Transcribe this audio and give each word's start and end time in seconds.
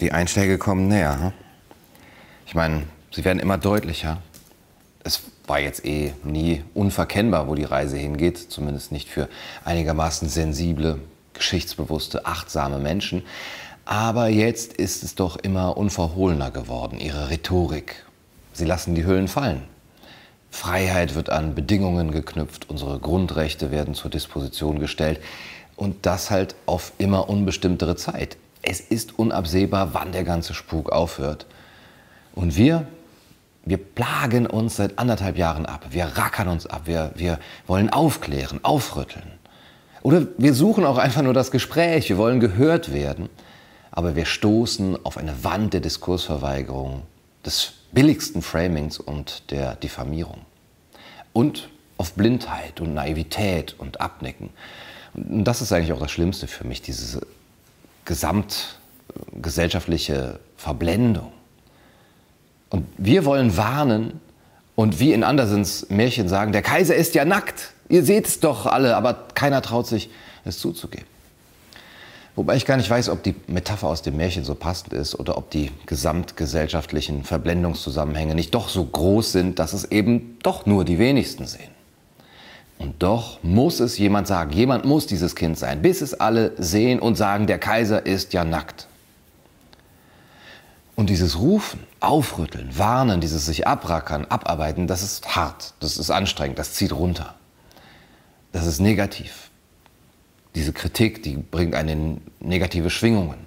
Die 0.00 0.12
Einschläge 0.12 0.58
kommen 0.58 0.88
näher. 0.88 1.20
Hm? 1.20 1.32
Ich 2.46 2.54
meine, 2.54 2.84
sie 3.10 3.24
werden 3.24 3.40
immer 3.40 3.58
deutlicher. 3.58 4.22
Es 5.02 5.22
war 5.46 5.58
jetzt 5.58 5.84
eh 5.84 6.12
nie 6.22 6.62
unverkennbar, 6.74 7.48
wo 7.48 7.54
die 7.54 7.64
Reise 7.64 7.96
hingeht, 7.96 8.38
zumindest 8.38 8.92
nicht 8.92 9.08
für 9.08 9.28
einigermaßen 9.64 10.28
sensible, 10.28 11.00
geschichtsbewusste, 11.34 12.26
achtsame 12.26 12.78
Menschen. 12.78 13.22
Aber 13.84 14.28
jetzt 14.28 14.74
ist 14.74 15.02
es 15.02 15.14
doch 15.14 15.36
immer 15.36 15.76
unverhohlener 15.76 16.50
geworden, 16.50 17.00
ihre 17.00 17.30
Rhetorik. 17.30 18.04
Sie 18.52 18.66
lassen 18.66 18.94
die 18.94 19.04
Hüllen 19.04 19.28
fallen. 19.28 19.62
Freiheit 20.50 21.14
wird 21.14 21.30
an 21.30 21.54
Bedingungen 21.54 22.10
geknüpft, 22.10 22.70
unsere 22.70 22.98
Grundrechte 22.98 23.70
werden 23.70 23.94
zur 23.94 24.10
Disposition 24.10 24.78
gestellt 24.78 25.20
und 25.76 26.06
das 26.06 26.30
halt 26.30 26.54
auf 26.66 26.92
immer 26.98 27.28
unbestimmtere 27.28 27.96
Zeit. 27.96 28.36
Es 28.68 28.80
ist 28.80 29.18
unabsehbar, 29.18 29.94
wann 29.94 30.12
der 30.12 30.24
ganze 30.24 30.52
Spuk 30.52 30.92
aufhört. 30.92 31.46
Und 32.34 32.54
wir, 32.54 32.86
wir 33.64 33.78
plagen 33.78 34.46
uns 34.46 34.76
seit 34.76 34.98
anderthalb 34.98 35.38
Jahren 35.38 35.64
ab. 35.64 35.86
Wir 35.88 36.04
rackern 36.04 36.48
uns 36.48 36.66
ab. 36.66 36.82
Wir, 36.84 37.12
wir 37.14 37.38
wollen 37.66 37.88
aufklären, 37.88 38.60
aufrütteln. 38.62 39.32
Oder 40.02 40.26
wir 40.36 40.52
suchen 40.52 40.84
auch 40.84 40.98
einfach 40.98 41.22
nur 41.22 41.32
das 41.32 41.50
Gespräch. 41.50 42.10
Wir 42.10 42.18
wollen 42.18 42.40
gehört 42.40 42.92
werden. 42.92 43.30
Aber 43.90 44.16
wir 44.16 44.26
stoßen 44.26 45.02
auf 45.02 45.16
eine 45.16 45.42
Wand 45.44 45.72
der 45.72 45.80
Diskursverweigerung, 45.80 47.04
des 47.46 47.72
billigsten 47.92 48.42
Framings 48.42 48.98
und 48.98 49.50
der 49.50 49.76
Diffamierung. 49.76 50.42
Und 51.32 51.70
auf 51.96 52.12
Blindheit 52.12 52.82
und 52.82 52.92
Naivität 52.92 53.76
und 53.78 54.02
Abnicken. 54.02 54.50
Und 55.14 55.44
das 55.44 55.62
ist 55.62 55.72
eigentlich 55.72 55.94
auch 55.94 56.00
das 56.00 56.10
Schlimmste 56.10 56.46
für 56.46 56.64
mich, 56.64 56.82
diese 56.82 57.22
gesamtgesellschaftliche 58.08 60.40
Verblendung. 60.56 61.30
Und 62.70 62.86
wir 62.96 63.26
wollen 63.26 63.56
warnen 63.56 64.18
und 64.74 64.98
wie 64.98 65.12
in 65.12 65.22
Andersens 65.22 65.86
Märchen 65.90 66.28
sagen, 66.28 66.50
der 66.52 66.62
Kaiser 66.62 66.96
ist 66.96 67.14
ja 67.14 67.26
nackt. 67.26 67.74
Ihr 67.88 68.02
seht 68.02 68.26
es 68.26 68.40
doch 68.40 68.66
alle, 68.66 68.96
aber 68.96 69.28
keiner 69.34 69.62
traut 69.62 69.86
sich, 69.86 70.10
es 70.44 70.58
zuzugeben. 70.58 71.06
Wobei 72.34 72.56
ich 72.56 72.64
gar 72.64 72.76
nicht 72.76 72.88
weiß, 72.88 73.10
ob 73.10 73.22
die 73.22 73.34
Metapher 73.46 73.88
aus 73.88 74.00
dem 74.02 74.16
Märchen 74.16 74.44
so 74.44 74.54
passend 74.54 74.94
ist 74.94 75.18
oder 75.18 75.36
ob 75.36 75.50
die 75.50 75.70
gesamtgesellschaftlichen 75.86 77.24
Verblendungszusammenhänge 77.24 78.34
nicht 78.34 78.54
doch 78.54 78.68
so 78.68 78.84
groß 78.84 79.32
sind, 79.32 79.58
dass 79.58 79.74
es 79.74 79.90
eben 79.90 80.38
doch 80.42 80.64
nur 80.64 80.84
die 80.84 80.98
wenigsten 80.98 81.46
sehen. 81.46 81.77
Und 82.78 83.02
doch 83.02 83.42
muss 83.42 83.80
es 83.80 83.98
jemand 83.98 84.26
sagen, 84.26 84.52
jemand 84.52 84.84
muss 84.84 85.06
dieses 85.06 85.34
Kind 85.34 85.58
sein, 85.58 85.82
bis 85.82 86.00
es 86.00 86.14
alle 86.14 86.52
sehen 86.58 87.00
und 87.00 87.16
sagen, 87.16 87.46
der 87.46 87.58
Kaiser 87.58 88.06
ist 88.06 88.32
ja 88.32 88.44
nackt. 88.44 88.86
Und 90.94 91.10
dieses 91.10 91.38
Rufen, 91.38 91.80
Aufrütteln, 92.00 92.76
Warnen, 92.78 93.20
dieses 93.20 93.46
sich 93.46 93.66
abrackern, 93.66 94.24
abarbeiten, 94.26 94.86
das 94.86 95.02
ist 95.02 95.34
hart, 95.34 95.74
das 95.80 95.96
ist 95.96 96.10
anstrengend, 96.10 96.58
das 96.58 96.74
zieht 96.74 96.92
runter. 96.92 97.34
Das 98.52 98.66
ist 98.66 98.80
negativ 98.80 99.48
diese 100.58 100.72
Kritik, 100.72 101.22
die 101.22 101.36
bringt 101.36 101.74
einen 101.74 102.20
negative 102.40 102.90
Schwingungen. 102.90 103.46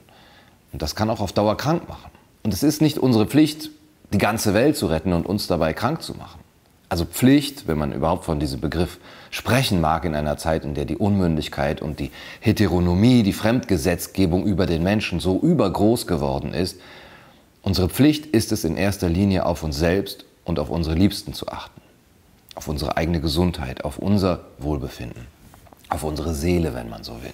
Und 0.71 0.81
das 0.81 0.95
kann 0.95 1.09
auch 1.09 1.19
auf 1.19 1.33
Dauer 1.33 1.57
krank 1.57 1.89
machen. 1.89 2.09
Und 2.43 2.53
es 2.53 2.63
ist 2.63 2.81
nicht 2.81 2.97
unsere 2.97 3.25
Pflicht, 3.25 3.69
die 4.13 4.17
ganze 4.17 4.53
Welt 4.53 4.77
zu 4.77 4.87
retten 4.87 5.13
und 5.13 5.25
uns 5.25 5.47
dabei 5.47 5.73
krank 5.73 6.01
zu 6.01 6.13
machen. 6.13 6.39
Also 6.91 7.05
Pflicht, 7.05 7.67
wenn 7.67 7.77
man 7.77 7.93
überhaupt 7.93 8.25
von 8.25 8.41
diesem 8.41 8.59
Begriff 8.59 8.97
sprechen 9.29 9.79
mag, 9.79 10.03
in 10.03 10.13
einer 10.13 10.35
Zeit, 10.35 10.65
in 10.65 10.73
der 10.73 10.83
die 10.83 10.97
Unmündigkeit 10.97 11.81
und 11.81 11.99
die 11.99 12.11
Heteronomie, 12.41 13.23
die 13.23 13.31
Fremdgesetzgebung 13.31 14.45
über 14.45 14.65
den 14.65 14.83
Menschen 14.83 15.21
so 15.21 15.39
übergroß 15.39 16.05
geworden 16.05 16.53
ist. 16.53 16.81
Unsere 17.61 17.87
Pflicht 17.87 18.25
ist 18.25 18.51
es 18.51 18.65
in 18.65 18.75
erster 18.75 19.07
Linie 19.07 19.45
auf 19.45 19.63
uns 19.63 19.77
selbst 19.77 20.25
und 20.43 20.59
auf 20.59 20.69
unsere 20.69 20.95
Liebsten 20.95 21.33
zu 21.33 21.47
achten. 21.47 21.79
Auf 22.55 22.67
unsere 22.67 22.97
eigene 22.97 23.21
Gesundheit, 23.21 23.85
auf 23.85 23.97
unser 23.97 24.41
Wohlbefinden 24.57 25.27
auf 25.91 26.03
unsere 26.03 26.33
Seele, 26.33 26.73
wenn 26.73 26.89
man 26.89 27.03
so 27.03 27.21
will. 27.21 27.33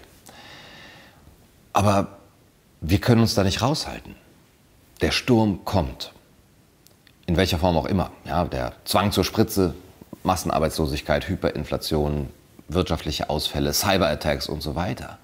Aber 1.74 2.18
wir 2.82 3.00
können 3.00 3.22
uns 3.22 3.36
da 3.36 3.44
nicht 3.44 3.62
raushalten. 3.62 4.16
Der 5.02 5.12
Sturm 5.12 5.64
kommt. 5.64 6.12
In 7.28 7.36
welcher 7.36 7.60
Form 7.60 7.78
auch 7.78 7.86
immer. 7.86 8.12
Ja, 8.26 8.46
der 8.46 8.74
Zwang 8.86 9.12
zur 9.12 9.26
Spritze, 9.26 9.76
Massenarbeitslosigkeit, 10.24 11.28
Hyperinflation, 11.28 12.30
wirtschaftliche 12.70 13.30
Ausfälle, 13.30 13.74
Cyberattacks 13.74 14.48
und 14.48 14.64
so 14.64 14.76
weiter. 14.76 15.20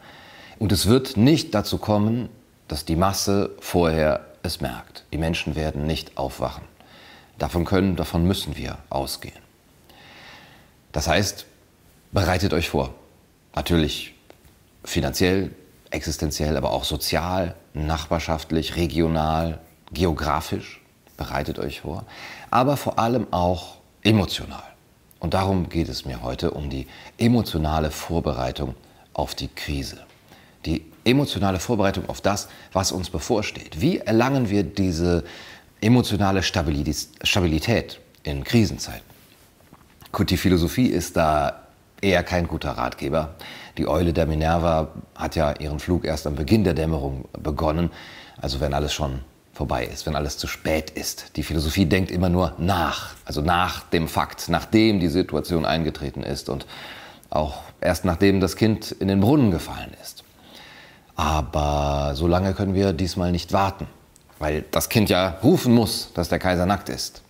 Und 0.60 0.72
es 0.72 0.86
wird 0.88 1.18
nicht 1.18 1.56
dazu 1.56 1.78
kommen, 1.78 2.30
dass 2.68 2.86
die 2.86 2.98
Masse 2.98 3.52
vorher 3.60 4.26
es 4.44 4.62
merkt. 4.62 5.06
Die 5.14 5.18
Menschen 5.18 5.56
werden 5.56 5.88
nicht 5.88 6.18
aufwachen. 6.18 6.66
Davon 7.40 7.66
können, 7.66 7.96
davon 7.96 8.26
müssen 8.28 8.58
wir 8.58 8.78
ausgehen. 8.90 9.42
Das 10.92 11.08
heißt, 11.08 11.46
bereitet 12.12 12.54
euch 12.54 12.70
vor. 12.70 12.94
Natürlich 13.56 14.14
finanziell, 14.84 15.52
existenziell, 15.90 16.58
aber 16.58 16.72
auch 16.72 16.84
sozial, 16.84 17.56
nachbarschaftlich, 17.74 18.76
regional, 18.76 19.60
geografisch. 19.92 20.83
Bereitet 21.18 21.60
euch 21.60 21.82
vor. 21.82 22.06
Aber 22.50 22.78
vor 22.78 23.00
allem 23.00 23.28
auch 23.32 23.78
emotional. 24.04 24.64
Und 25.20 25.34
darum 25.34 25.70
geht 25.70 25.90
es 25.90 26.06
mir 26.06 26.22
heute, 26.22 26.52
um 26.52 26.70
die 26.70 26.88
emotionale 27.18 27.92
Vorbereitung 27.92 28.76
auf 29.14 29.36
die 29.36 29.48
Krise. 29.48 30.00
Die 30.66 30.86
emotionale 31.06 31.60
Vorbereitung 31.60 32.10
auf 32.10 32.22
das, 32.22 32.50
was 32.72 32.92
uns 32.92 33.10
bevorsteht. 33.10 33.80
Wie 33.80 34.00
erlangen 34.00 34.50
wir 34.50 34.64
diese 34.64 35.24
emotionale 35.82 36.44
Stabilität 36.44 38.00
in 38.24 38.44
Krisenzeiten? 38.44 39.04
Gut, 40.12 40.30
die 40.30 40.38
Philosophie 40.38 40.88
ist 40.88 41.18
da 41.18 41.64
eher 42.02 42.24
kein 42.24 42.48
guter 42.48 42.72
Ratgeber. 42.72 43.36
Die 43.78 43.88
Eule 43.88 44.14
der 44.14 44.26
Minerva 44.26 44.90
hat 45.16 45.36
ja 45.36 45.54
ihren 45.54 45.80
Flug 45.80 46.06
erst 46.06 46.28
am 46.28 46.36
Beginn 46.36 46.64
der 46.64 46.74
Dämmerung 46.74 47.26
begonnen, 47.34 47.90
also 48.40 48.60
wenn 48.60 48.74
alles 48.74 48.94
schon 48.94 49.22
vorbei 49.54 49.86
ist, 49.86 50.06
wenn 50.06 50.16
alles 50.16 50.38
zu 50.38 50.48
spät 50.48 50.90
ist. 50.90 51.36
Die 51.36 51.44
Philosophie 51.44 51.86
denkt 51.86 52.12
immer 52.12 52.30
nur 52.30 52.54
nach, 52.58 53.12
also 53.24 53.42
nach 53.42 53.84
dem 53.90 54.08
Fakt, 54.08 54.50
nachdem 54.50 55.00
die 55.00 55.08
Situation 55.08 55.66
eingetreten 55.66 56.24
ist 56.24 56.50
und 56.50 56.66
auch 57.30 57.62
erst 57.80 58.04
nachdem 58.04 58.40
das 58.40 58.56
Kind 58.56 58.92
in 58.92 59.08
den 59.08 59.20
Brunnen 59.20 59.52
gefallen 59.52 59.92
ist. 60.02 60.24
Aber 61.16 62.14
so 62.16 62.28
lange 62.28 62.54
können 62.54 62.74
wir 62.74 62.94
diesmal 62.94 63.32
nicht 63.32 63.54
warten, 63.54 63.88
weil 64.40 64.66
das 64.72 64.90
Kind 64.90 65.10
ja 65.10 65.38
rufen 65.44 65.74
muss, 65.74 66.12
dass 66.14 66.30
der 66.30 66.40
Kaiser 66.40 66.66
nackt 66.66 66.90
ist. 66.90 67.22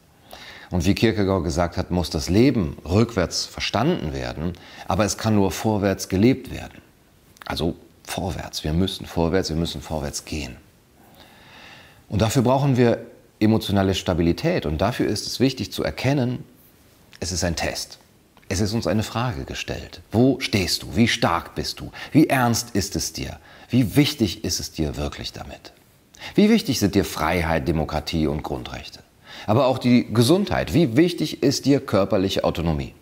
Und 0.71 0.85
wie 0.85 0.95
Kierkegaard 0.95 1.43
gesagt 1.43 1.77
hat, 1.77 1.91
muss 1.91 2.09
das 2.09 2.29
Leben 2.29 2.77
rückwärts 2.85 3.45
verstanden 3.45 4.13
werden, 4.13 4.53
aber 4.87 5.05
es 5.05 5.17
kann 5.17 5.35
nur 5.35 5.51
vorwärts 5.51 6.09
gelebt 6.09 6.51
werden. 6.51 6.81
Also 7.45 7.75
vorwärts, 8.05 8.63
wir 8.63 8.73
müssen 8.73 9.05
vorwärts, 9.05 9.49
wir 9.49 9.57
müssen 9.57 9.81
vorwärts 9.81 10.25
gehen. 10.25 10.57
Und 12.09 12.21
dafür 12.21 12.41
brauchen 12.41 12.77
wir 12.77 13.05
emotionale 13.39 13.95
Stabilität 13.95 14.65
und 14.65 14.79
dafür 14.79 15.07
ist 15.07 15.27
es 15.27 15.39
wichtig 15.39 15.71
zu 15.71 15.83
erkennen, 15.83 16.43
es 17.19 17.31
ist 17.31 17.43
ein 17.43 17.55
Test. 17.55 17.99
Es 18.49 18.59
ist 18.59 18.73
uns 18.73 18.87
eine 18.87 19.03
Frage 19.03 19.45
gestellt. 19.45 20.01
Wo 20.11 20.39
stehst 20.39 20.83
du? 20.83 20.95
Wie 20.95 21.07
stark 21.07 21.55
bist 21.55 21.79
du? 21.79 21.91
Wie 22.11 22.27
ernst 22.27 22.71
ist 22.71 22.95
es 22.95 23.13
dir? 23.13 23.39
Wie 23.69 23.95
wichtig 23.95 24.43
ist 24.43 24.59
es 24.59 24.71
dir 24.71 24.95
wirklich 24.97 25.33
damit? 25.33 25.73
Wie 26.35 26.49
wichtig 26.49 26.79
sind 26.79 26.95
dir 26.95 27.05
Freiheit, 27.05 27.67
Demokratie 27.67 28.27
und 28.27 28.43
Grundrechte? 28.43 28.99
aber 29.47 29.67
auch 29.67 29.77
die 29.77 30.11
Gesundheit. 30.13 30.73
Wie 30.73 30.95
wichtig 30.97 31.43
ist 31.43 31.65
dir 31.65 31.79
körperliche 31.79 32.43
Autonomie? 32.43 32.93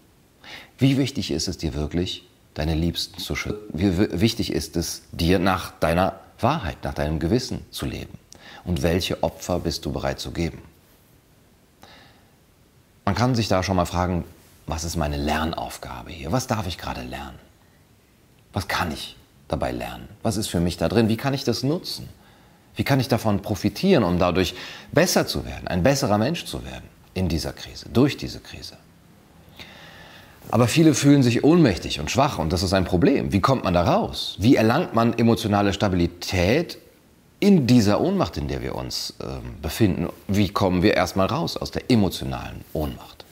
Wie 0.78 0.98
wichtig 0.98 1.32
ist 1.32 1.48
es 1.48 1.58
dir 1.58 1.74
wirklich, 1.74 2.28
deine 2.54 2.76
Liebsten 2.76 3.20
zu 3.20 3.36
schützen? 3.36 3.60
Wie 3.74 4.22
wichtig 4.22 4.52
ist 4.52 4.76
es 4.76 5.04
dir, 5.12 5.40
nach 5.40 5.72
deiner 5.80 6.20
Wahrheit, 6.40 6.78
nach 6.84 6.94
deinem 6.94 7.20
Gewissen 7.20 7.66
zu 7.70 7.86
leben? 7.86 8.18
Und 8.64 8.84
welche 8.84 9.24
Opfer 9.24 9.60
bist 9.60 9.86
du 9.86 9.92
bereit 9.92 10.20
zu 10.20 10.32
geben? 10.32 10.62
Man 13.06 13.16
kann 13.16 13.36
sich 13.36 13.48
da 13.48 13.64
schon 13.64 13.76
mal 13.76 13.86
fragen, 13.86 14.24
was 14.68 14.84
ist 14.84 14.96
meine 14.96 15.18
Lernaufgabe 15.18 16.12
hier? 16.12 16.32
Was 16.32 16.48
darf 16.48 16.68
ich 16.68 16.78
gerade 16.78 17.02
lernen? 17.02 17.40
Was 18.54 18.68
kann 18.68 18.92
ich 18.92 19.18
dabei 19.48 19.72
lernen? 19.72 20.08
Was 20.24 20.38
ist 20.38 20.48
für 20.48 20.60
mich 20.60 20.78
da 20.78 20.88
drin? 20.88 21.10
Wie 21.10 21.18
kann 21.18 21.34
ich 21.34 21.44
das 21.44 21.64
nutzen? 21.64 22.08
Wie 22.76 22.84
kann 22.84 23.00
ich 23.00 23.08
davon 23.08 23.42
profitieren, 23.42 24.04
um 24.04 24.18
dadurch 24.18 24.56
besser 24.92 25.28
zu 25.28 25.46
werden, 25.46 25.68
ein 25.68 25.84
besserer 25.84 26.18
Mensch 26.18 26.46
zu 26.46 26.64
werden 26.64 26.86
in 27.14 27.28
dieser 27.28 27.52
Krise, 27.52 27.90
durch 27.90 28.18
diese 28.18 28.40
Krise? 28.40 28.78
Aber 30.50 30.68
viele 30.68 30.94
fühlen 30.94 31.24
sich 31.24 31.44
ohnmächtig 31.44 32.00
und 32.00 32.10
schwach 32.10 32.38
und 32.40 32.52
das 32.52 32.64
ist 32.64 32.74
ein 32.74 32.86
Problem. 32.86 33.32
Wie 33.32 33.42
kommt 33.42 33.64
man 33.64 33.74
da 33.74 33.84
raus? 33.84 34.36
Wie 34.40 34.56
erlangt 34.56 34.94
man 34.94 35.18
emotionale 35.18 35.74
Stabilität 35.74 36.78
in 37.42 37.68
dieser 37.68 38.00
Ohnmacht, 38.00 38.38
in 38.38 38.48
der 38.48 38.62
wir 38.62 38.76
uns 38.76 39.16
äh, 39.20 39.26
befinden? 39.62 40.08
Wie 40.28 40.48
kommen 40.48 40.84
wir 40.84 40.94
erstmal 40.94 41.28
raus 41.28 41.58
aus 41.58 41.72
der 41.72 41.90
emotionalen 41.90 42.64
Ohnmacht? 42.72 43.26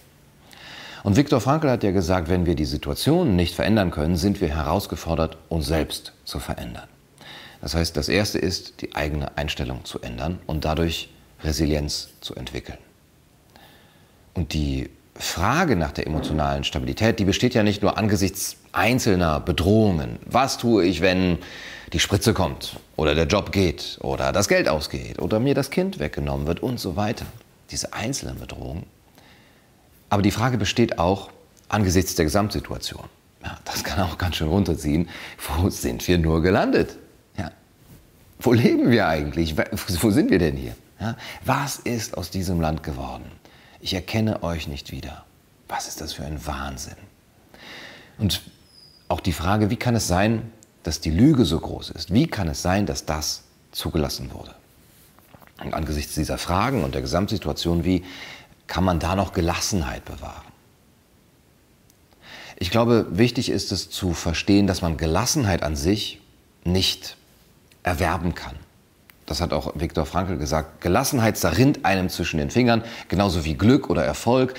Und 1.03 1.15
Viktor 1.15 1.39
Frankl 1.39 1.69
hat 1.69 1.83
ja 1.83 1.91
gesagt, 1.91 2.27
wenn 2.27 2.45
wir 2.45 2.55
die 2.55 2.65
Situation 2.65 3.37
nicht 3.37 3.55
verändern 3.55 3.91
können, 3.91 4.17
sind 4.17 4.41
wir 4.41 4.49
herausgefordert, 4.49 5.37
uns 5.47 5.67
selbst 5.67 6.11
zu 6.25 6.39
verändern. 6.39 6.89
Das 7.61 7.75
heißt, 7.75 7.95
das 7.95 8.09
Erste 8.09 8.39
ist, 8.39 8.81
die 8.81 8.95
eigene 8.95 9.37
Einstellung 9.37 9.85
zu 9.85 10.01
ändern 10.01 10.39
und 10.47 10.65
dadurch 10.65 11.09
Resilienz 11.43 12.09
zu 12.19 12.35
entwickeln. 12.35 12.79
Und 14.33 14.53
die 14.53 14.89
Frage 15.19 15.75
nach 15.75 15.91
der 15.91 16.07
emotionalen 16.07 16.63
Stabilität, 16.63 17.19
die 17.19 17.25
besteht 17.25 17.53
ja 17.53 17.61
nicht 17.61 17.81
nur 17.81 17.97
angesichts 17.97 18.55
einzelner 18.71 19.41
Bedrohungen. 19.41 20.17
Was 20.25 20.57
tue 20.57 20.85
ich, 20.85 21.01
wenn 21.01 21.39
die 21.91 21.99
Spritze 21.99 22.33
kommt 22.33 22.77
oder 22.95 23.15
der 23.15 23.25
Job 23.25 23.51
geht 23.51 23.97
oder 24.01 24.31
das 24.31 24.47
Geld 24.47 24.69
ausgeht 24.69 25.19
oder 25.19 25.39
mir 25.39 25.55
das 25.55 25.71
Kind 25.71 25.99
weggenommen 25.99 26.47
wird 26.47 26.61
und 26.61 26.79
so 26.79 26.95
weiter. 26.95 27.25
Diese 27.71 27.93
einzelnen 27.93 28.39
Bedrohungen. 28.39 28.85
Aber 30.09 30.21
die 30.21 30.31
Frage 30.31 30.57
besteht 30.57 30.99
auch 30.99 31.29
angesichts 31.67 32.15
der 32.15 32.25
Gesamtsituation. 32.25 33.03
Ja, 33.43 33.57
das 33.65 33.83
kann 33.83 33.99
auch 34.01 34.17
ganz 34.17 34.37
schön 34.37 34.47
runterziehen. 34.47 35.09
Wo 35.47 35.69
sind 35.69 36.07
wir 36.07 36.17
nur 36.17 36.41
gelandet? 36.41 36.97
Ja. 37.37 37.51
Wo 38.39 38.53
leben 38.53 38.89
wir 38.89 39.07
eigentlich? 39.07 39.55
Wo 39.57 40.11
sind 40.11 40.31
wir 40.31 40.39
denn 40.39 40.55
hier? 40.55 40.75
Ja. 40.99 41.15
Was 41.45 41.77
ist 41.77 42.17
aus 42.17 42.29
diesem 42.29 42.59
Land 42.59 42.83
geworden? 42.83 43.25
Ich 43.81 43.93
erkenne 43.93 44.43
euch 44.43 44.67
nicht 44.67 44.91
wieder. 44.91 45.25
Was 45.67 45.87
ist 45.87 46.01
das 46.01 46.13
für 46.13 46.25
ein 46.25 46.45
Wahnsinn? 46.45 46.97
Und 48.17 48.41
auch 49.07 49.19
die 49.19 49.33
Frage, 49.33 49.69
wie 49.69 49.77
kann 49.77 49.95
es 49.95 50.07
sein, 50.07 50.51
dass 50.83 50.99
die 50.99 51.11
Lüge 51.11 51.45
so 51.45 51.59
groß 51.59 51.91
ist? 51.91 52.13
Wie 52.13 52.27
kann 52.27 52.47
es 52.47 52.61
sein, 52.61 52.85
dass 52.85 53.05
das 53.05 53.43
zugelassen 53.71 54.33
wurde? 54.33 54.53
Und 55.63 55.73
angesichts 55.73 56.15
dieser 56.15 56.37
Fragen 56.37 56.83
und 56.83 56.95
der 56.95 57.01
Gesamtsituation, 57.01 57.83
wie 57.83 58.03
kann 58.67 58.83
man 58.83 58.99
da 58.99 59.15
noch 59.15 59.33
Gelassenheit 59.33 60.05
bewahren? 60.05 60.47
Ich 62.57 62.71
glaube, 62.71 63.07
wichtig 63.11 63.49
ist 63.49 63.71
es 63.71 63.89
zu 63.89 64.13
verstehen, 64.13 64.67
dass 64.67 64.81
man 64.81 64.97
Gelassenheit 64.97 65.63
an 65.63 65.75
sich 65.75 66.21
nicht 66.63 67.15
erwerben 67.83 68.35
kann. 68.35 68.55
Das 69.29 69.41
hat 69.41 69.53
auch 69.53 69.73
Viktor 69.75 70.07
Frankl 70.07 70.37
gesagt. 70.37 70.81
Gelassenheit 70.81 71.37
zerrinnt 71.37 71.85
einem 71.85 72.09
zwischen 72.09 72.39
den 72.39 72.49
Fingern, 72.49 72.83
genauso 73.09 73.45
wie 73.45 73.53
Glück 73.53 73.87
oder 73.87 74.03
Erfolg. 74.03 74.55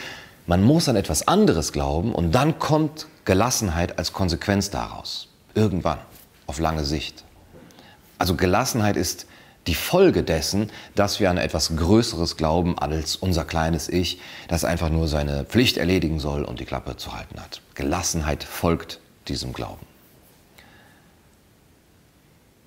Man 0.46 0.62
muss 0.62 0.88
an 0.88 0.94
etwas 0.94 1.26
anderes 1.26 1.72
glauben 1.72 2.14
und 2.14 2.32
dann 2.37 2.61
kommt 2.61 3.08
Gelassenheit 3.25 3.99
als 3.99 4.12
Konsequenz 4.12 4.70
daraus. 4.70 5.26
Irgendwann, 5.56 5.99
auf 6.46 6.61
lange 6.61 6.84
Sicht. 6.84 7.25
Also 8.19 8.37
Gelassenheit 8.37 8.96
ist 8.96 9.26
die 9.67 9.75
Folge 9.75 10.22
dessen, 10.22 10.70
dass 10.94 11.19
wir 11.19 11.31
an 11.31 11.38
etwas 11.38 11.75
Größeres 11.75 12.37
glauben 12.37 12.78
als 12.78 13.16
unser 13.16 13.44
kleines 13.44 13.88
Ich, 13.88 14.20
das 14.46 14.64
einfach 14.64 14.88
nur 14.88 15.08
seine 15.08 15.44
Pflicht 15.44 15.78
erledigen 15.78 16.20
soll 16.20 16.44
und 16.44 16.61
die 16.61 16.64
Klappe 16.64 16.96
zu 16.96 17.12
halten 17.12 17.40
hat. 17.40 17.61
Gelassenheit 17.75 18.44
folgt 18.44 19.00
diesem 19.26 19.52
Glauben. 19.52 19.84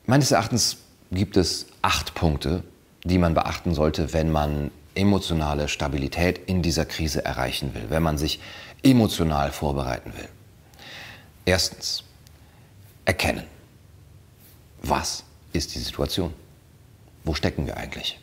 Meines 0.05 0.31
Erachtens 0.31 0.82
gibt 1.13 1.37
es 1.37 1.67
acht 1.81 2.15
Punkte, 2.15 2.63
die 3.03 3.17
man 3.17 3.33
beachten 3.33 3.73
sollte, 3.73 4.13
wenn 4.13 4.31
man 4.31 4.71
emotionale 4.95 5.67
Stabilität 5.67 6.39
in 6.47 6.61
dieser 6.61 6.85
Krise 6.85 7.25
erreichen 7.25 7.73
will, 7.73 7.89
wenn 7.89 8.03
man 8.03 8.17
sich 8.17 8.39
emotional 8.83 9.51
vorbereiten 9.51 10.13
will. 10.15 10.27
Erstens, 11.45 12.03
erkennen. 13.05 13.43
Was 14.81 15.23
ist 15.53 15.75
die 15.75 15.79
Situation? 15.79 16.33
Wo 17.23 17.33
stecken 17.33 17.65
wir 17.65 17.77
eigentlich? 17.77 18.19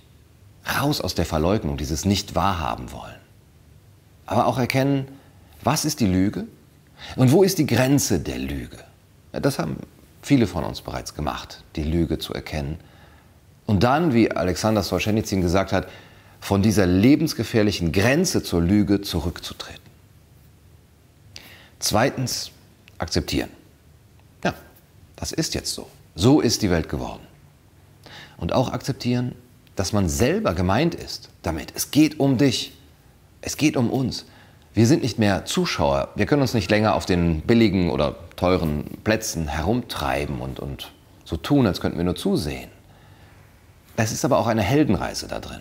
Raus 0.79 1.01
aus 1.01 1.15
der 1.15 1.27
Verleugnung, 1.27 1.77
dieses 1.77 2.05
nicht 2.05 2.35
wahrhaben 2.35 2.93
wollen. 2.93 3.17
Aber 4.27 4.47
auch 4.47 4.59
erkennen, 4.59 5.09
was 5.63 5.85
ist 5.85 6.01
die 6.01 6.07
Lüge 6.07 6.47
und 7.17 7.33
wo 7.33 7.43
ist 7.43 7.59
die 7.59 7.67
Grenze 7.67 8.21
der 8.21 8.39
Lüge. 8.39 8.79
Das 9.33 9.59
haben 9.59 9.79
viele 10.23 10.47
von 10.47 10.65
uns 10.65 10.81
bereits 10.81 11.15
gemacht, 11.15 11.63
die 11.77 11.85
Lüge 11.85 12.19
zu 12.19 12.35
erkennen. 12.35 12.79
Und 13.67 13.83
dann, 13.83 14.15
wie 14.15 14.31
Alexander 14.31 14.83
Solzhenitsyn 14.83 15.41
gesagt 15.41 15.73
hat, 15.73 15.89
von 16.41 16.63
dieser 16.63 16.87
lebensgefährlichen 16.87 17.93
Grenze 17.93 18.43
zur 18.43 18.63
Lüge 18.63 19.03
zurückzutreten. 19.03 19.81
Zweitens, 21.79 22.51
akzeptieren. 22.99 23.51
Ja, 24.45 24.55
das 25.17 25.33
ist 25.33 25.55
jetzt 25.55 25.75
so. 25.75 25.89
So 26.15 26.41
ist 26.41 26.63
die 26.63 26.71
Welt 26.71 26.89
geworden. 26.89 27.23
Und 28.37 28.53
auch 28.53 28.73
akzeptieren, 28.73 29.35
dass 29.77 29.93
man 29.93 30.09
selber 30.09 30.55
gemeint 30.55 30.95
ist 30.95 31.29
damit. 31.43 31.73
Es 31.75 31.91
geht 31.91 32.21
um 32.21 32.37
dich. 32.37 32.73
Es 33.41 33.57
geht 33.57 33.77
um 33.77 33.91
uns. 33.91 34.27
Wir 34.73 34.87
sind 34.87 35.03
nicht 35.03 35.19
mehr 35.19 35.45
Zuschauer. 35.47 36.09
Wir 36.15 36.27
können 36.27 36.43
uns 36.43 36.55
nicht 36.55 36.71
länger 36.71 36.95
auf 36.95 37.05
den 37.05 37.41
billigen 37.41 37.91
oder 37.91 38.15
teuren 38.37 38.85
Plätzen 39.03 39.49
herumtreiben 39.49 40.41
und, 40.41 40.61
und 40.61 40.93
so 41.25 41.37
tun, 41.37 41.67
als 41.67 41.81
könnten 41.81 41.99
wir 41.99 42.05
nur 42.05 42.17
zusehen. 42.17 42.71
Es 43.97 44.13
ist 44.13 44.25
aber 44.25 44.39
auch 44.39 44.47
eine 44.47 44.63
Heldenreise 44.63 45.29
da 45.29 45.41
drin. 45.41 45.61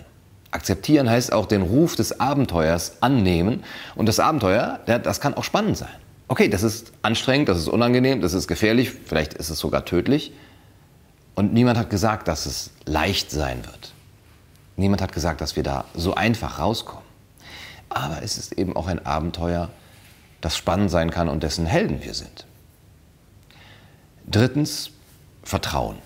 Akzeptieren 0.52 1.10
heißt 1.10 1.34
auch 1.34 1.46
den 1.46 1.62
Ruf 1.62 1.96
des 1.96 2.20
Abenteuers 2.20 3.02
annehmen. 3.02 3.64
Und 3.96 4.08
das 4.08 4.20
Abenteuer, 4.20 4.80
das 4.86 5.20
kann 5.22 5.34
auch 5.34 5.44
spannend 5.44 5.78
sein. 5.78 5.90
Okay, 6.28 6.48
das 6.48 6.64
ist 6.64 6.92
anstrengend, 7.02 7.50
das 7.50 7.58
ist 7.58 7.68
unangenehm, 7.68 8.22
das 8.22 8.34
ist 8.34 8.48
gefährlich, 8.48 8.92
vielleicht 8.92 9.34
ist 9.34 9.50
es 9.50 9.60
sogar 9.60 9.86
tödlich. 9.86 10.32
Und 11.36 11.54
niemand 11.54 11.78
hat 11.78 11.90
gesagt, 11.90 12.28
dass 12.28 12.46
es 12.46 12.72
leicht 12.86 13.32
sein 13.32 13.66
wird. 13.66 13.94
Niemand 14.78 15.02
hat 15.02 15.12
gesagt, 15.12 15.42
dass 15.42 15.56
wir 15.56 15.64
da 15.64 15.86
so 15.96 16.14
einfach 16.14 16.60
rauskommen. 16.60 17.09
Aber 17.90 18.22
es 18.22 18.38
ist 18.38 18.54
eben 18.54 18.76
auch 18.76 18.88
ein 18.88 19.06
Abenteuer, 19.06 19.70
das 20.42 20.56
spannend 20.56 20.92
sein 20.92 21.12
kann 21.12 21.28
und 21.28 21.44
dessen 21.44 21.66
Helden 21.66 22.04
wir 22.04 22.14
sind. 22.14 22.46
Drittens, 24.28 24.92
Vertrauen. 25.44 25.98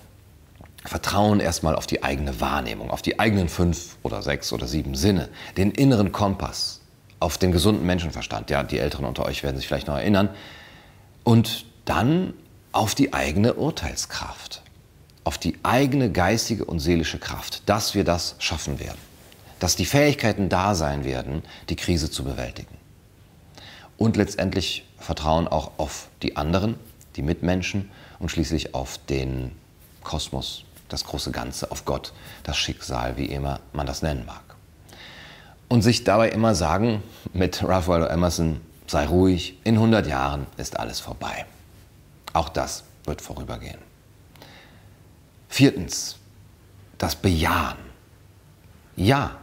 Vertrauen 0.86 1.40
erstmal 1.40 1.76
auf 1.76 1.88
die 1.88 2.04
eigene 2.04 2.40
Wahrnehmung, 2.42 2.92
auf 2.92 3.02
die 3.02 3.20
eigenen 3.20 3.50
fünf 3.50 3.98
oder 4.04 4.22
sechs 4.22 4.52
oder 4.52 4.68
sieben 4.68 4.96
Sinne, 4.96 5.30
den 5.56 5.72
inneren 5.72 6.12
Kompass, 6.12 6.82
auf 7.20 7.38
den 7.38 7.52
gesunden 7.52 7.86
Menschenverstand. 7.86 8.50
Ja, 8.50 8.64
die 8.64 8.80
Älteren 8.80 9.06
unter 9.06 9.26
euch 9.26 9.44
werden 9.44 9.58
sich 9.58 9.68
vielleicht 9.68 9.88
noch 9.88 9.96
erinnern. 9.96 10.30
Und 11.24 11.66
dann 11.86 12.34
auf 12.74 12.96
die 12.96 13.14
eigene 13.14 13.54
Urteilskraft, 13.54 14.62
auf 15.24 15.38
die 15.38 15.58
eigene 15.64 16.12
geistige 16.12 16.66
und 16.66 16.80
seelische 16.80 17.20
Kraft, 17.20 17.64
dass 17.66 17.96
wir 17.96 18.04
das 18.04 18.36
schaffen 18.40 18.80
werden, 18.80 19.00
dass 19.64 19.78
die 19.78 19.86
Fähigkeiten 19.86 20.50
da 20.50 20.76
sein 20.76 21.06
werden, 21.06 21.42
die 21.70 21.78
Krise 21.78 22.12
zu 22.12 22.26
bewältigen. 22.26 22.76
Und 23.98 24.18
letztendlich 24.18 24.86
Vertrauen 25.00 25.48
auch 25.48 25.72
auf 25.78 26.10
die 26.22 26.36
anderen, 26.36 26.76
die 27.16 27.22
Mitmenschen 27.22 27.90
und 28.20 28.28
schließlich 28.28 28.76
auf 28.76 28.98
den 28.98 29.54
Kosmos, 30.04 30.66
das 30.90 31.06
große 31.06 31.32
Ganze, 31.32 31.72
auf 31.72 31.86
Gott, 31.86 32.12
das 32.44 32.58
Schicksal, 32.58 33.16
wie 33.16 33.28
immer 33.28 33.62
man 33.72 33.88
das 33.88 34.02
nennen 34.02 34.26
mag. 34.26 34.44
Und 35.70 35.82
sich 35.82 36.04
dabei 36.04 36.32
immer 36.32 36.56
sagen, 36.56 37.02
mit 37.32 37.64
Ralph 37.64 37.88
Waldo 37.88 38.08
Emerson, 38.08 38.60
sei 38.88 39.06
ruhig, 39.06 39.58
in 39.64 39.76
100 39.76 40.06
Jahren 40.08 40.46
ist 40.58 40.78
alles 40.78 41.00
vorbei. 41.00 41.46
Auch 42.34 42.50
das 42.50 42.84
wird 43.06 43.22
vorübergehen. 43.22 43.80
Viertens, 45.48 46.18
das 46.98 47.16
Bejahen. 47.16 47.78
Ja, 48.98 49.38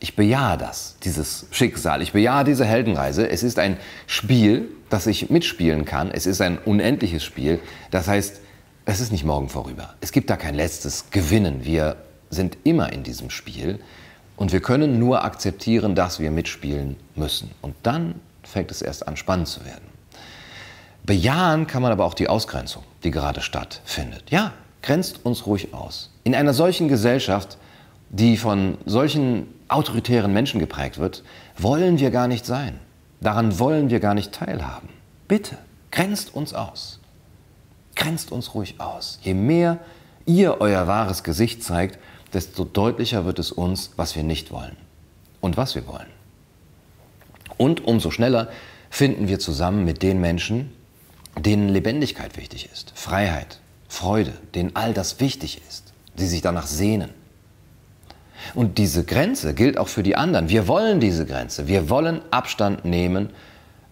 ich 0.00 0.14
bejahe 0.14 0.56
das, 0.56 0.96
dieses 1.02 1.46
Schicksal. 1.50 2.02
Ich 2.02 2.12
bejahe 2.12 2.44
diese 2.44 2.64
Heldenreise. 2.64 3.28
Es 3.28 3.42
ist 3.42 3.58
ein 3.58 3.78
Spiel, 4.06 4.68
das 4.90 5.06
ich 5.06 5.30
mitspielen 5.30 5.84
kann. 5.84 6.10
Es 6.10 6.26
ist 6.26 6.40
ein 6.40 6.58
unendliches 6.58 7.24
Spiel. 7.24 7.60
Das 7.90 8.06
heißt, 8.06 8.40
es 8.84 9.00
ist 9.00 9.12
nicht 9.12 9.24
morgen 9.24 9.48
vorüber. 9.48 9.94
Es 10.00 10.12
gibt 10.12 10.30
da 10.30 10.36
kein 10.36 10.54
letztes 10.54 11.10
Gewinnen. 11.10 11.64
Wir 11.64 11.96
sind 12.30 12.56
immer 12.64 12.92
in 12.92 13.02
diesem 13.02 13.30
Spiel 13.30 13.80
und 14.36 14.52
wir 14.52 14.60
können 14.60 14.98
nur 14.98 15.24
akzeptieren, 15.24 15.94
dass 15.94 16.20
wir 16.20 16.30
mitspielen 16.30 16.96
müssen. 17.16 17.50
Und 17.60 17.74
dann 17.82 18.20
fängt 18.44 18.70
es 18.70 18.82
erst 18.82 19.08
an, 19.08 19.16
spannend 19.16 19.48
zu 19.48 19.64
werden. 19.64 19.84
Bejahen 21.04 21.66
kann 21.66 21.82
man 21.82 21.90
aber 21.90 22.04
auch 22.04 22.14
die 22.14 22.28
Ausgrenzung, 22.28 22.84
die 23.02 23.10
gerade 23.10 23.40
stattfindet. 23.40 24.30
Ja, 24.30 24.52
grenzt 24.82 25.24
uns 25.24 25.46
ruhig 25.46 25.74
aus. 25.74 26.10
In 26.22 26.34
einer 26.34 26.54
solchen 26.54 26.88
Gesellschaft, 26.88 27.58
die 28.10 28.36
von 28.36 28.78
solchen 28.86 29.48
autoritären 29.68 30.32
Menschen 30.32 30.60
geprägt 30.60 30.98
wird, 30.98 31.22
wollen 31.56 31.98
wir 31.98 32.10
gar 32.10 32.28
nicht 32.28 32.46
sein. 32.46 32.78
Daran 33.20 33.58
wollen 33.58 33.90
wir 33.90 34.00
gar 34.00 34.14
nicht 34.14 34.32
teilhaben. 34.32 34.88
Bitte, 35.26 35.58
grenzt 35.90 36.34
uns 36.34 36.54
aus. 36.54 37.00
Grenzt 37.94 38.32
uns 38.32 38.54
ruhig 38.54 38.80
aus. 38.80 39.18
Je 39.22 39.34
mehr 39.34 39.78
ihr 40.24 40.60
euer 40.60 40.86
wahres 40.86 41.22
Gesicht 41.24 41.62
zeigt, 41.62 41.98
desto 42.32 42.64
deutlicher 42.64 43.24
wird 43.24 43.38
es 43.38 43.50
uns, 43.50 43.90
was 43.96 44.14
wir 44.14 44.22
nicht 44.22 44.50
wollen 44.50 44.76
und 45.40 45.56
was 45.56 45.74
wir 45.74 45.86
wollen. 45.86 46.06
Und 47.56 47.84
umso 47.84 48.10
schneller 48.10 48.48
finden 48.90 49.28
wir 49.28 49.38
zusammen 49.38 49.84
mit 49.84 50.02
den 50.02 50.20
Menschen, 50.20 50.72
denen 51.38 51.68
Lebendigkeit 51.68 52.36
wichtig 52.36 52.68
ist, 52.72 52.92
Freiheit, 52.94 53.60
Freude, 53.88 54.32
denen 54.54 54.74
all 54.74 54.92
das 54.94 55.20
wichtig 55.20 55.60
ist, 55.68 55.92
die 56.18 56.26
sich 56.26 56.42
danach 56.42 56.66
sehnen. 56.66 57.10
Und 58.54 58.78
diese 58.78 59.04
Grenze 59.04 59.54
gilt 59.54 59.78
auch 59.78 59.88
für 59.88 60.02
die 60.02 60.16
anderen. 60.16 60.48
Wir 60.48 60.68
wollen 60.68 61.00
diese 61.00 61.26
Grenze. 61.26 61.68
Wir 61.68 61.90
wollen 61.90 62.20
Abstand 62.30 62.84
nehmen 62.84 63.30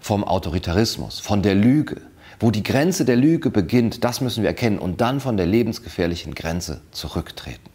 vom 0.00 0.24
Autoritarismus, 0.24 1.20
von 1.20 1.42
der 1.42 1.54
Lüge, 1.54 2.00
Wo 2.38 2.50
die 2.50 2.62
Grenze 2.62 3.04
der 3.04 3.16
Lüge 3.16 3.50
beginnt, 3.50 4.04
das 4.04 4.20
müssen 4.20 4.42
wir 4.42 4.50
erkennen 4.50 4.78
und 4.78 5.00
dann 5.00 5.20
von 5.20 5.36
der 5.36 5.46
lebensgefährlichen 5.46 6.34
Grenze 6.34 6.80
zurücktreten. 6.90 7.70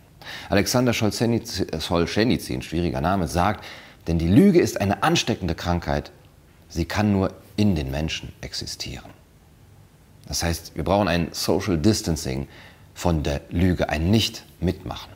Alexander 0.49 0.93
Solzhenitsyn, 0.93 2.61
schwieriger 2.61 3.01
Name, 3.01 3.27
sagt, 3.27 3.65
denn 4.07 4.19
die 4.19 4.27
Lüge 4.27 4.59
ist 4.59 4.79
eine 4.79 5.01
ansteckende 5.03 5.55
Krankheit. 5.55 6.11
Sie 6.69 6.85
kann 6.85 7.11
nur 7.11 7.33
in 7.57 7.75
den 7.75 7.89
Menschen 7.89 8.31
existieren. 8.41 9.09
Das 10.27 10.43
heißt, 10.43 10.75
wir 10.75 10.83
brauchen 10.83 11.07
ein 11.07 11.29
Social 11.31 11.77
Distancing 11.77 12.47
von 12.93 13.23
der 13.23 13.41
Lüge, 13.49 13.89
ein 13.89 14.11
Nicht-Mitmachen. 14.11 15.11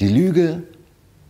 Die 0.00 0.08
Lüge 0.08 0.64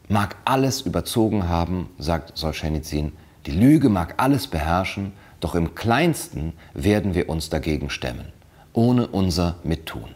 mag 0.08 0.36
alles 0.46 0.82
überzogen 0.82 1.48
haben, 1.48 1.90
sagt 1.98 2.38
Solzhenitsyn. 2.38 3.12
Die 3.44 3.50
Lüge 3.50 3.90
mag 3.90 4.14
alles 4.16 4.46
beherrschen, 4.46 5.12
doch 5.40 5.54
im 5.54 5.74
kleinsten 5.74 6.54
werden 6.72 7.14
wir 7.14 7.28
uns 7.28 7.50
dagegen 7.50 7.90
stemmen, 7.90 8.32
ohne 8.72 9.06
unser 9.06 9.56
Mittun. 9.64 10.14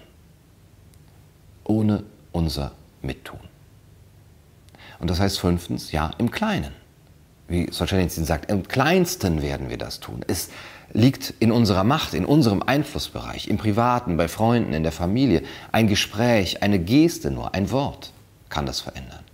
Ohne 1.64 2.04
unser 2.32 2.72
Mittun. 3.02 3.40
Und 4.98 5.10
das 5.10 5.20
heißt 5.20 5.38
fünftens, 5.38 5.92
ja, 5.92 6.12
im 6.16 6.30
Kleinen. 6.30 6.72
Wie 7.48 7.70
Solzhenitsyn 7.70 8.24
sagt, 8.24 8.50
im 8.50 8.66
Kleinsten 8.66 9.42
werden 9.42 9.68
wir 9.68 9.76
das 9.76 10.00
tun. 10.00 10.24
Es 10.26 10.48
liegt 10.94 11.34
in 11.38 11.52
unserer 11.52 11.84
Macht, 11.84 12.14
in 12.14 12.24
unserem 12.24 12.62
Einflussbereich, 12.62 13.48
im 13.48 13.58
Privaten, 13.58 14.16
bei 14.16 14.26
Freunden, 14.26 14.72
in 14.72 14.84
der 14.84 14.92
Familie. 14.92 15.42
Ein 15.70 15.86
Gespräch, 15.86 16.62
eine 16.62 16.78
Geste 16.78 17.30
nur, 17.30 17.54
ein 17.54 17.70
Wort 17.70 18.12
kann 18.48 18.66
das 18.66 18.80
verändern. 18.80 19.24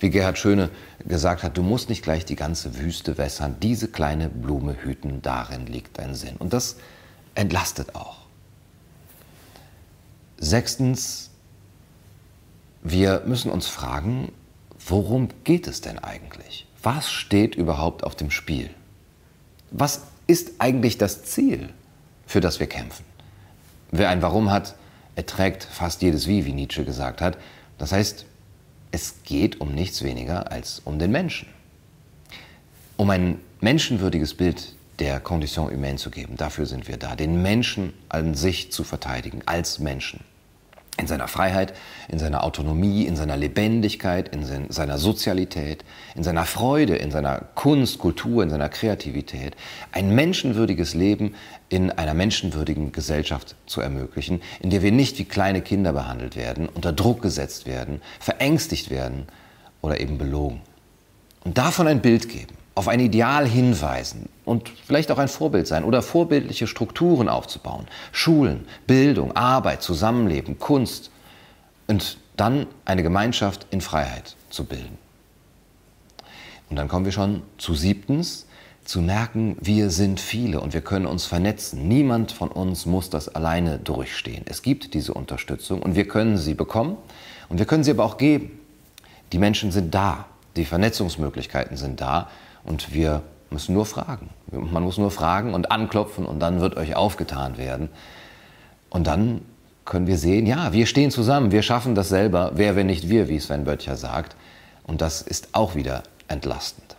Wie 0.00 0.10
Gerhard 0.10 0.38
Schöne 0.38 0.70
gesagt 1.06 1.42
hat, 1.42 1.56
du 1.56 1.62
musst 1.62 1.88
nicht 1.88 2.02
gleich 2.02 2.24
die 2.24 2.36
ganze 2.36 2.78
Wüste 2.78 3.16
wässern, 3.16 3.56
diese 3.60 3.88
kleine 3.88 4.28
Blume 4.28 4.76
hüten, 4.82 5.22
darin 5.22 5.66
liegt 5.66 5.98
dein 5.98 6.14
Sinn. 6.14 6.36
Und 6.36 6.52
das 6.52 6.76
entlastet 7.34 7.94
auch. 7.94 8.18
Sechstens, 10.36 11.30
wir 12.82 13.22
müssen 13.24 13.50
uns 13.50 13.66
fragen, 13.66 14.32
worum 14.86 15.28
geht 15.44 15.66
es 15.66 15.80
denn 15.80 15.98
eigentlich? 15.98 16.66
Was 16.82 17.10
steht 17.10 17.54
überhaupt 17.54 18.04
auf 18.04 18.14
dem 18.14 18.30
Spiel? 18.30 18.68
Was 19.70 20.02
ist 20.26 20.52
eigentlich 20.58 20.98
das 20.98 21.24
Ziel, 21.24 21.70
für 22.26 22.40
das 22.40 22.60
wir 22.60 22.66
kämpfen? 22.66 23.04
Wer 23.90 24.10
ein 24.10 24.22
Warum 24.22 24.50
hat, 24.50 24.74
erträgt 25.16 25.64
fast 25.64 26.02
jedes 26.02 26.26
Wie, 26.26 26.44
wie 26.44 26.52
Nietzsche 26.52 26.84
gesagt 26.84 27.20
hat. 27.20 27.38
Das 27.78 27.92
heißt, 27.92 28.26
es 28.94 29.24
geht 29.24 29.60
um 29.60 29.74
nichts 29.74 30.02
weniger 30.04 30.52
als 30.52 30.80
um 30.84 31.00
den 31.00 31.10
Menschen. 31.10 31.48
Um 32.96 33.10
ein 33.10 33.40
menschenwürdiges 33.60 34.34
Bild 34.34 34.72
der 35.00 35.18
Condition 35.18 35.72
humaine 35.72 35.98
zu 35.98 36.10
geben, 36.10 36.36
dafür 36.36 36.64
sind 36.64 36.86
wir 36.86 36.96
da, 36.96 37.16
den 37.16 37.42
Menschen 37.42 37.92
an 38.08 38.34
sich 38.34 38.70
zu 38.70 38.84
verteidigen, 38.84 39.42
als 39.46 39.80
Menschen 39.80 40.20
in 40.96 41.06
seiner 41.08 41.26
Freiheit, 41.26 41.74
in 42.08 42.18
seiner 42.18 42.44
Autonomie, 42.44 43.06
in 43.06 43.16
seiner 43.16 43.36
Lebendigkeit, 43.36 44.28
in 44.28 44.70
seiner 44.70 44.98
Sozialität, 44.98 45.84
in 46.14 46.22
seiner 46.22 46.44
Freude, 46.44 46.96
in 46.96 47.10
seiner 47.10 47.40
Kunst, 47.54 47.98
Kultur, 47.98 48.42
in 48.42 48.50
seiner 48.50 48.68
Kreativität, 48.68 49.56
ein 49.90 50.14
menschenwürdiges 50.14 50.94
Leben 50.94 51.34
in 51.68 51.90
einer 51.90 52.14
menschenwürdigen 52.14 52.92
Gesellschaft 52.92 53.56
zu 53.66 53.80
ermöglichen, 53.80 54.40
in 54.60 54.70
der 54.70 54.82
wir 54.82 54.92
nicht 54.92 55.18
wie 55.18 55.24
kleine 55.24 55.62
Kinder 55.62 55.92
behandelt 55.92 56.36
werden, 56.36 56.68
unter 56.68 56.92
Druck 56.92 57.22
gesetzt 57.22 57.66
werden, 57.66 58.00
verängstigt 58.20 58.90
werden 58.90 59.26
oder 59.80 60.00
eben 60.00 60.16
belogen. 60.16 60.60
Und 61.44 61.58
davon 61.58 61.88
ein 61.88 62.00
Bild 62.02 62.28
geben 62.28 62.54
auf 62.74 62.88
ein 62.88 63.00
Ideal 63.00 63.46
hinweisen 63.46 64.28
und 64.44 64.68
vielleicht 64.68 65.10
auch 65.12 65.18
ein 65.18 65.28
Vorbild 65.28 65.66
sein 65.66 65.84
oder 65.84 66.02
vorbildliche 66.02 66.66
Strukturen 66.66 67.28
aufzubauen. 67.28 67.86
Schulen, 68.10 68.66
Bildung, 68.86 69.36
Arbeit, 69.36 69.82
Zusammenleben, 69.82 70.58
Kunst 70.58 71.10
und 71.86 72.18
dann 72.36 72.66
eine 72.84 73.02
Gemeinschaft 73.02 73.66
in 73.70 73.80
Freiheit 73.80 74.34
zu 74.50 74.64
bilden. 74.64 74.98
Und 76.68 76.76
dann 76.76 76.88
kommen 76.88 77.04
wir 77.04 77.12
schon 77.12 77.42
zu 77.58 77.74
siebtens, 77.74 78.46
zu 78.84 79.00
merken, 79.00 79.56
wir 79.60 79.90
sind 79.90 80.20
viele 80.20 80.60
und 80.60 80.74
wir 80.74 80.80
können 80.80 81.06
uns 81.06 81.24
vernetzen. 81.24 81.88
Niemand 81.88 82.32
von 82.32 82.48
uns 82.48 82.84
muss 82.84 83.08
das 83.08 83.28
alleine 83.28 83.78
durchstehen. 83.78 84.42
Es 84.46 84.62
gibt 84.62 84.94
diese 84.94 85.14
Unterstützung 85.14 85.80
und 85.80 85.94
wir 85.94 86.06
können 86.06 86.36
sie 86.36 86.54
bekommen 86.54 86.96
und 87.48 87.58
wir 87.58 87.66
können 87.66 87.84
sie 87.84 87.92
aber 87.92 88.04
auch 88.04 88.18
geben. 88.18 88.50
Die 89.32 89.38
Menschen 89.38 89.72
sind 89.72 89.94
da, 89.94 90.26
die 90.56 90.64
Vernetzungsmöglichkeiten 90.64 91.76
sind 91.76 92.00
da 92.00 92.28
und 92.64 92.92
wir 92.92 93.22
müssen 93.50 93.74
nur 93.74 93.86
fragen. 93.86 94.30
Man 94.50 94.82
muss 94.82 94.98
nur 94.98 95.10
fragen 95.10 95.54
und 95.54 95.70
anklopfen 95.70 96.26
und 96.26 96.40
dann 96.40 96.60
wird 96.60 96.76
euch 96.76 96.96
aufgetan 96.96 97.56
werden. 97.56 97.88
Und 98.90 99.06
dann 99.06 99.42
können 99.84 100.06
wir 100.06 100.18
sehen, 100.18 100.46
ja, 100.46 100.72
wir 100.72 100.86
stehen 100.86 101.10
zusammen, 101.10 101.52
wir 101.52 101.62
schaffen 101.62 101.94
das 101.94 102.08
selber, 102.08 102.52
wer 102.54 102.76
wenn 102.76 102.86
nicht 102.86 103.08
wir, 103.08 103.28
wie 103.28 103.38
Sven 103.38 103.64
Böttcher 103.64 103.96
sagt. 103.96 104.36
Und 104.84 105.00
das 105.00 105.22
ist 105.22 105.48
auch 105.52 105.74
wieder 105.74 106.02
entlastend. 106.28 106.96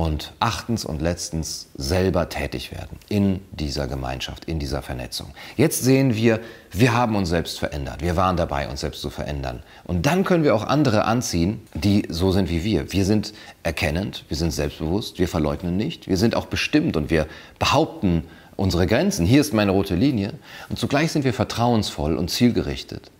Und 0.00 0.32
achtens 0.40 0.86
und 0.86 1.02
letztens 1.02 1.68
selber 1.76 2.30
tätig 2.30 2.72
werden 2.72 2.96
in 3.10 3.42
dieser 3.50 3.86
Gemeinschaft, 3.86 4.46
in 4.46 4.58
dieser 4.58 4.80
Vernetzung. 4.80 5.26
Jetzt 5.58 5.84
sehen 5.84 6.14
wir, 6.14 6.40
wir 6.70 6.94
haben 6.94 7.16
uns 7.16 7.28
selbst 7.28 7.58
verändert. 7.58 8.00
Wir 8.00 8.16
waren 8.16 8.38
dabei, 8.38 8.66
uns 8.70 8.80
selbst 8.80 9.02
zu 9.02 9.10
verändern. 9.10 9.62
Und 9.84 10.06
dann 10.06 10.24
können 10.24 10.42
wir 10.42 10.54
auch 10.54 10.64
andere 10.64 11.04
anziehen, 11.04 11.60
die 11.74 12.06
so 12.08 12.32
sind 12.32 12.48
wie 12.48 12.64
wir. 12.64 12.94
Wir 12.94 13.04
sind 13.04 13.34
erkennend, 13.62 14.24
wir 14.28 14.38
sind 14.38 14.52
selbstbewusst, 14.52 15.18
wir 15.18 15.28
verleugnen 15.28 15.76
nicht, 15.76 16.08
wir 16.08 16.16
sind 16.16 16.34
auch 16.34 16.46
bestimmt 16.46 16.96
und 16.96 17.10
wir 17.10 17.26
behaupten 17.58 18.24
unsere 18.56 18.86
Grenzen. 18.86 19.26
Hier 19.26 19.42
ist 19.42 19.52
meine 19.52 19.72
rote 19.72 19.96
Linie. 19.96 20.32
Und 20.70 20.78
zugleich 20.78 21.12
sind 21.12 21.26
wir 21.26 21.34
vertrauensvoll 21.34 22.16
und 22.16 22.30
zielgerichtet 22.30 23.10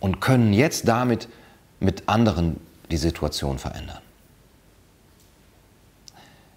und 0.00 0.20
können 0.20 0.52
jetzt 0.52 0.86
damit 0.86 1.28
mit 1.80 2.10
anderen 2.10 2.60
die 2.90 2.98
Situation 2.98 3.58
verändern. 3.58 4.00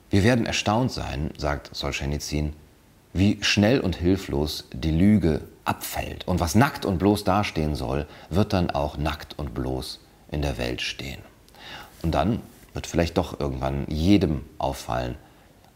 Wir 0.10 0.24
werden 0.24 0.48
erstaunt 0.48 0.92
sein, 0.92 1.32
sagt 1.38 1.76
Solzhenitsyn, 1.76 2.54
wie 3.14 3.38
schnell 3.42 3.80
und 3.80 3.96
hilflos 3.96 4.68
die 4.74 4.92
Lüge 4.92 5.42
abfällt. 5.66 6.28
Und 6.28 6.40
was 6.40 6.56
nackt 6.56 6.84
und 6.84 6.98
bloß 6.98 7.24
dastehen 7.24 7.76
soll, 7.76 8.08
wird 8.30 8.54
dann 8.54 8.72
auch 8.72 8.98
nackt 8.98 9.38
und 9.38 9.54
bloß 9.54 10.00
in 10.32 10.42
der 10.42 10.58
Welt 10.58 10.82
stehen. 10.82 11.22
Und 12.02 12.12
dann 12.12 12.42
wird 12.74 12.88
vielleicht 12.88 13.18
doch 13.18 13.40
irgendwann 13.40 13.86
jedem 13.88 14.42
auffallen 14.58 15.16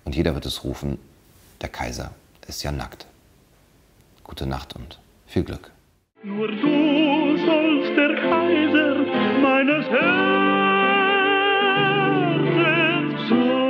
und 0.03 0.15
jeder 0.15 0.33
wird 0.33 0.45
es 0.45 0.63
rufen, 0.63 0.97
der 1.61 1.69
Kaiser 1.69 2.11
ist 2.47 2.63
ja 2.63 2.71
nackt. 2.71 3.05
Gute 4.23 4.47
Nacht 4.47 4.75
und 4.75 4.99
viel 5.27 5.43
Glück. 5.43 5.71
Nur 6.23 6.47
du 6.47 7.37
sollst 7.37 7.97
der 7.97 8.15
Kaiser 8.15 8.95
meines 9.41 9.85
Herzens 9.89 10.23
sein. 13.29 13.62